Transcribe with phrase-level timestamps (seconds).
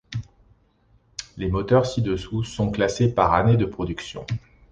[1.37, 4.25] Les moteurs ci-dessous sont classés par année de production.